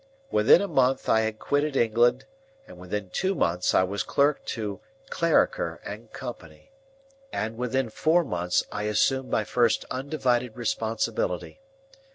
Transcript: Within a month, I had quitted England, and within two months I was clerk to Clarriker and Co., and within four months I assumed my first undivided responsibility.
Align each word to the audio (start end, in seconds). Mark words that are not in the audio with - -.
Within 0.31 0.63
a 0.63 0.67
month, 0.67 1.07
I 1.07 1.19
had 1.19 1.37
quitted 1.37 1.75
England, 1.77 2.25
and 2.65 2.79
within 2.79 3.11
two 3.11 3.35
months 3.35 3.75
I 3.75 3.83
was 3.83 4.01
clerk 4.01 4.43
to 4.45 4.79
Clarriker 5.11 5.79
and 5.85 6.11
Co., 6.11 6.35
and 7.31 7.55
within 7.55 7.87
four 7.91 8.23
months 8.23 8.63
I 8.71 8.85
assumed 8.85 9.29
my 9.29 9.43
first 9.43 9.85
undivided 9.91 10.55
responsibility. 10.57 11.61